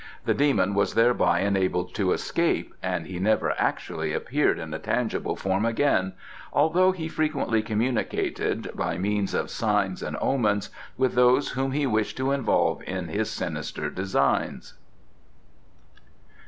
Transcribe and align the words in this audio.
The 0.25 0.33
demon 0.33 0.73
was 0.73 0.95
thereby 0.95 1.41
enabled 1.41 1.93
to 1.93 2.11
escape, 2.11 2.73
and 2.81 3.05
he 3.05 3.19
never 3.19 3.53
actually 3.61 4.13
appeared 4.13 4.57
in 4.57 4.73
a 4.73 4.79
tangible 4.79 5.35
form 5.35 5.63
again, 5.63 6.13
although 6.51 6.91
he 6.91 7.07
frequently 7.07 7.61
communicated, 7.61 8.71
by 8.73 8.97
means 8.97 9.35
of 9.35 9.51
signs 9.51 10.01
and 10.01 10.17
omens, 10.19 10.71
with 10.97 11.13
those 11.13 11.49
whom 11.49 11.71
he 11.71 11.85
wished 11.85 12.17
to 12.17 12.31
involve 12.31 12.81
in 12.87 13.09
his 13.09 13.29
sinister 13.29 13.91
designs. 13.91 14.73